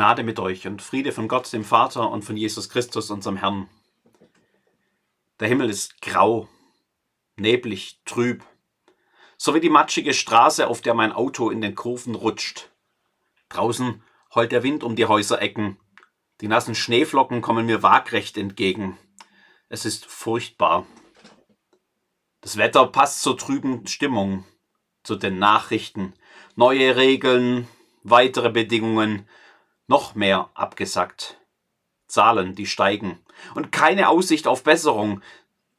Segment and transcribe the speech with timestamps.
[0.00, 3.68] Gnade mit euch und Friede von Gott, dem Vater und von Jesus Christus, unserem Herrn.
[5.40, 6.48] Der Himmel ist grau,
[7.36, 8.42] neblig, trüb,
[9.36, 12.70] so wie die matschige Straße, auf der mein Auto in den Kurven rutscht.
[13.50, 14.02] Draußen
[14.34, 15.78] heult der Wind um die Häuserecken,
[16.40, 18.96] die nassen Schneeflocken kommen mir waagrecht entgegen.
[19.68, 20.86] Es ist furchtbar.
[22.40, 24.46] Das Wetter passt zur trüben Stimmung,
[25.02, 26.14] zu den Nachrichten.
[26.56, 27.68] Neue Regeln,
[28.02, 29.28] weitere Bedingungen,
[29.90, 31.36] noch mehr abgesackt.
[32.06, 33.18] Zahlen, die steigen.
[33.56, 35.20] Und keine Aussicht auf Besserung.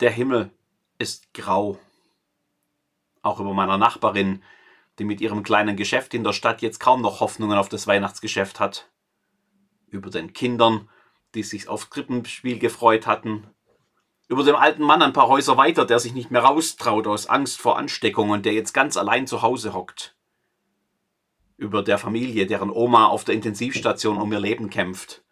[0.00, 0.50] Der Himmel
[0.98, 1.78] ist grau.
[3.22, 4.42] Auch über meiner Nachbarin,
[4.98, 8.58] die mit ihrem kleinen Geschäft in der Stadt jetzt kaum noch Hoffnungen auf das Weihnachtsgeschäft
[8.58, 8.88] hat.
[9.86, 10.88] Über den Kindern,
[11.34, 13.46] die sich auf Krippenspiel gefreut hatten.
[14.26, 17.60] Über dem alten Mann ein paar Häuser weiter, der sich nicht mehr raustraut aus Angst
[17.60, 20.16] vor Ansteckung und der jetzt ganz allein zu Hause hockt
[21.60, 25.22] über der Familie, deren Oma auf der Intensivstation um ihr Leben kämpft,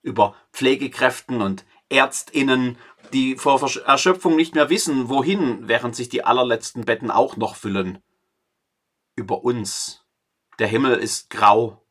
[0.00, 2.78] über Pflegekräften und Ärztinnen,
[3.12, 7.98] die vor Erschöpfung nicht mehr wissen, wohin, während sich die allerletzten Betten auch noch füllen.
[9.16, 10.04] Über uns.
[10.60, 11.84] Der Himmel ist grau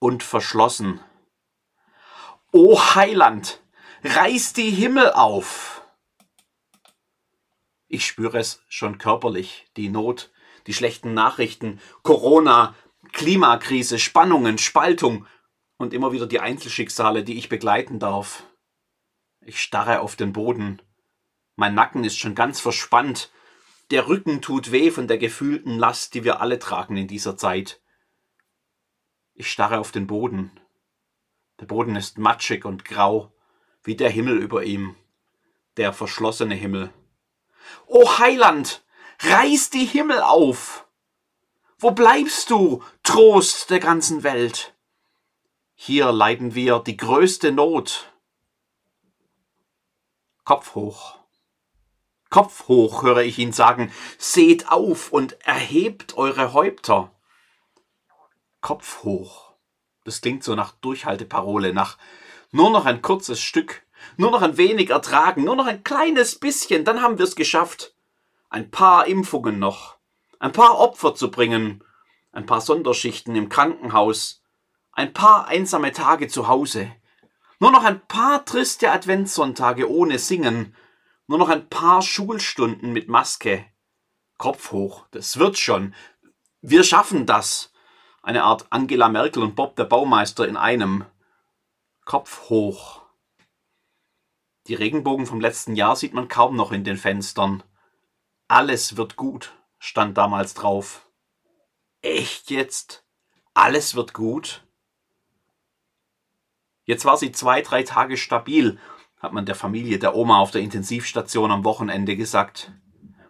[0.00, 1.00] und verschlossen.
[2.52, 3.62] O Heiland,
[4.02, 5.82] reiß die Himmel auf!
[7.86, 10.30] Ich spüre es schon körperlich, die Not,
[10.66, 12.74] die schlechten Nachrichten, Corona,
[13.12, 15.26] Klimakrise, Spannungen, Spaltung
[15.76, 18.44] und immer wieder die Einzelschicksale, die ich begleiten darf.
[19.40, 20.82] Ich starre auf den Boden.
[21.56, 23.30] Mein Nacken ist schon ganz verspannt.
[23.90, 27.80] Der Rücken tut weh von der gefühlten Last, die wir alle tragen in dieser Zeit.
[29.34, 30.52] Ich starre auf den Boden.
[31.58, 33.32] Der Boden ist matschig und grau,
[33.82, 34.96] wie der Himmel über ihm,
[35.76, 36.92] der verschlossene Himmel.
[37.86, 38.84] O Heiland,
[39.22, 40.86] reiß die Himmel auf!
[41.78, 44.74] Wo bleibst du, Trost der ganzen Welt?
[45.74, 48.12] Hier leiden wir die größte Not.
[50.44, 51.18] Kopf hoch.
[52.28, 57.10] Kopf hoch, höre ich ihn sagen, seht auf und erhebt eure Häupter.
[58.60, 59.54] Kopf hoch.
[60.04, 61.96] Das klingt so nach Durchhalteparole, nach
[62.50, 63.82] nur noch ein kurzes Stück,
[64.16, 67.94] nur noch ein wenig ertragen, nur noch ein kleines bisschen, dann haben wir es geschafft.
[68.50, 70.00] Ein paar Impfungen noch
[70.40, 71.84] ein paar Opfer zu bringen,
[72.32, 74.42] ein paar Sonderschichten im Krankenhaus,
[74.92, 76.90] ein paar einsame Tage zu Hause,
[77.60, 80.74] nur noch ein paar triste Adventssonntage ohne Singen,
[81.26, 83.66] nur noch ein paar Schulstunden mit Maske.
[84.38, 85.94] Kopf hoch, das wird schon.
[86.62, 87.72] Wir schaffen das.
[88.22, 91.04] Eine Art Angela Merkel und Bob der Baumeister in einem.
[92.06, 93.02] Kopf hoch.
[94.66, 97.62] Die Regenbogen vom letzten Jahr sieht man kaum noch in den Fenstern.
[98.50, 101.08] Alles wird gut stand damals drauf.
[102.02, 103.04] Echt jetzt?
[103.54, 104.66] Alles wird gut?
[106.84, 108.80] Jetzt war sie zwei, drei Tage stabil,
[109.20, 112.72] hat man der Familie der Oma auf der Intensivstation am Wochenende gesagt.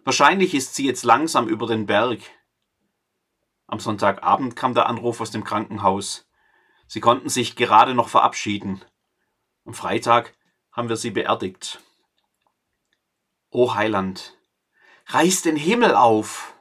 [0.03, 2.21] Wahrscheinlich ist sie jetzt langsam über den Berg.
[3.67, 6.27] Am Sonntagabend kam der Anruf aus dem Krankenhaus.
[6.87, 8.83] Sie konnten sich gerade noch verabschieden.
[9.65, 10.35] Am Freitag
[10.71, 11.79] haben wir sie beerdigt.
[13.51, 14.35] O Heiland,
[15.13, 16.53] Reiß den Himmel auf.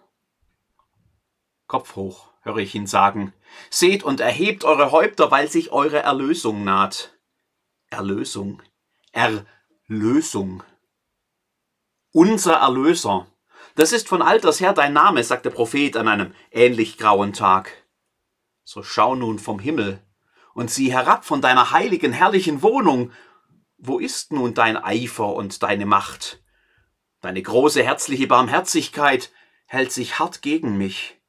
[1.69, 3.33] Kopf hoch, höre ich ihn sagen.
[3.71, 7.17] Seht und erhebt eure Häupter, weil sich eure Erlösung naht.
[7.91, 8.61] Erlösung.
[9.13, 10.65] Erlösung.
[12.11, 13.29] Unser Erlöser.
[13.77, 17.71] Das ist von alters her dein Name, sagt der Prophet an einem ähnlich grauen Tag.
[18.65, 20.03] So schau nun vom Himmel
[20.55, 23.13] und sieh herab von deiner heiligen, herrlichen Wohnung.
[23.79, 26.43] Wo ist nun dein Eifer und deine Macht?
[27.21, 29.31] Deine große herzliche Barmherzigkeit
[29.67, 31.21] hält sich hart gegen mich.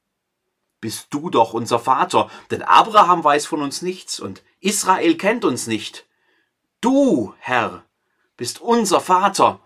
[0.79, 5.67] Bist du doch unser Vater, denn Abraham weiß von uns nichts und Israel kennt uns
[5.67, 6.07] nicht.
[6.79, 7.85] Du, Herr,
[8.37, 9.59] bist unser Vater,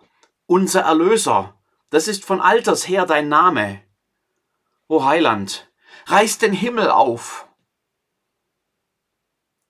[0.47, 1.55] unser Erlöser,
[1.89, 3.81] das ist von alters her dein Name.
[4.87, 5.69] O Heiland,
[6.07, 7.47] reiß den Himmel auf.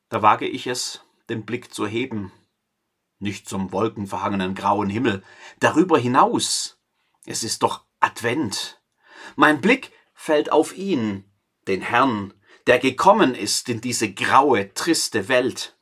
[0.09, 2.31] Da wage ich es, den Blick zu heben
[3.25, 5.21] nicht zum wolkenverhangenen grauen Himmel,
[5.59, 6.79] darüber hinaus.
[7.25, 8.81] Es ist doch Advent.
[9.35, 11.25] Mein Blick fällt auf ihn,
[11.67, 12.33] den Herrn,
[12.67, 15.77] der gekommen ist in diese graue, triste Welt,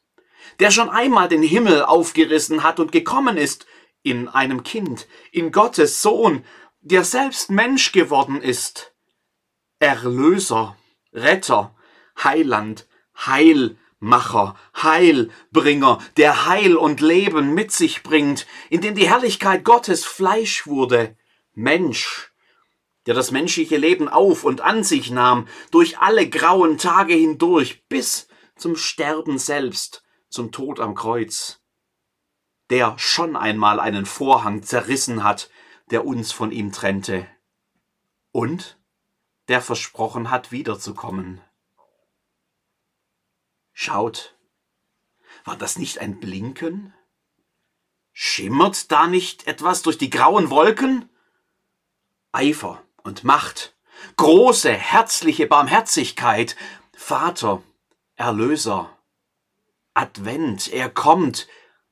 [0.60, 3.68] der schon einmal den Himmel aufgerissen hat und gekommen ist
[4.02, 6.44] in einem Kind, in Gottes Sohn,
[6.82, 8.94] der selbst Mensch geworden ist.
[9.80, 10.78] Erlöser,
[11.14, 11.76] Retter,
[12.22, 19.64] Heiland, Heil, Macher, Heilbringer, der Heil und Leben mit sich bringt, in dem die Herrlichkeit
[19.64, 21.16] Gottes Fleisch wurde,
[21.54, 22.34] Mensch,
[23.06, 28.28] der das menschliche Leben auf und an sich nahm, durch alle grauen Tage hindurch, bis
[28.58, 31.62] zum Sterben selbst, zum Tod am Kreuz,
[32.70, 35.50] der schon einmal einen Vorhang zerrissen hat,
[35.92, 37.26] der uns von ihm trennte,
[38.34, 38.78] und
[39.48, 41.40] der versprochen hat, wiederzukommen.
[43.74, 44.36] Schaut,
[45.46, 46.94] war das nicht ein Blinken?
[48.12, 51.10] Schimmert da nicht etwas durch die grauen Wolken?
[52.32, 53.76] Eifer und Macht,
[54.18, 56.56] große, herzliche Barmherzigkeit,
[56.96, 57.64] Vater,
[58.16, 58.96] Erlöser,
[59.96, 61.48] Advent, er kommt,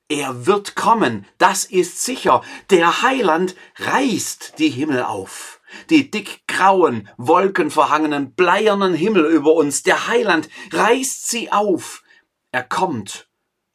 [0.08, 2.44] er wird kommen, das ist sicher.
[2.70, 5.61] Der Heiland reißt die Himmel auf.
[5.90, 9.84] Die dickgrauen, wolkenverhangenen, bleiernen Himmel über uns.
[9.84, 12.04] Der Heiland reißt sie auf.
[12.52, 13.30] Er kommt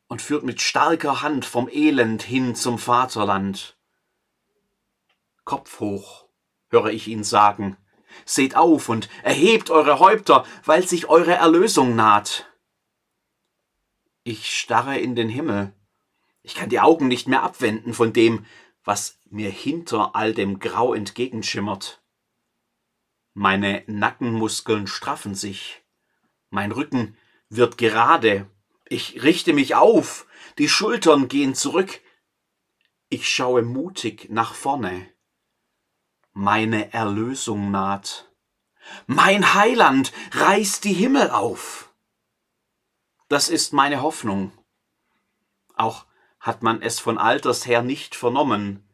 [0.09, 3.77] und führt mit starker Hand vom Elend hin zum Vaterland.
[5.45, 6.27] Kopf hoch,
[6.69, 7.77] höre ich ihn sagen.
[8.25, 12.47] Seht auf und erhebt eure Häupter, weil sich eure Erlösung naht.
[14.25, 15.73] Ich starre in den Himmel
[16.47, 18.47] ich kann die Augen nicht mehr abwenden von dem,
[18.87, 22.03] was mir hinter all dem Grau entgegenschimmert.
[23.35, 25.83] Meine Nackenmuskeln straffen sich,
[26.51, 27.19] mein Rücken
[27.51, 28.49] wird gerade,
[28.89, 32.01] ich richte mich auf, die Schultern gehen zurück,
[33.09, 35.09] ich schaue mutig nach vorne.
[36.33, 38.31] Meine Erlösung naht.
[39.07, 41.93] Mein Heiland reißt die Himmel auf.
[43.29, 44.53] Das ist meine Hoffnung.
[45.75, 46.07] Auch
[46.41, 48.87] hat man es von alters her nicht vernommen.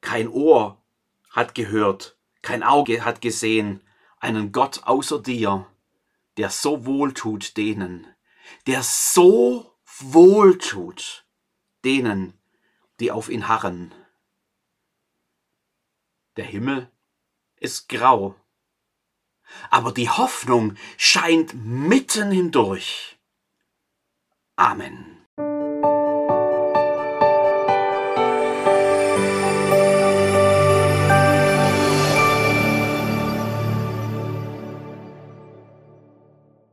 [0.00, 0.82] Kein Ohr
[1.30, 3.82] hat gehört, kein Auge hat gesehen,
[4.18, 5.66] einen Gott außer dir,
[6.36, 8.06] der so wohltut denen,
[8.66, 11.26] der so wohltut
[11.84, 12.34] denen,
[13.00, 13.94] die auf ihn harren.
[16.36, 16.90] Der Himmel
[17.56, 18.34] ist grau,
[19.70, 23.18] aber die Hoffnung scheint mitten hindurch.
[24.56, 25.15] Amen.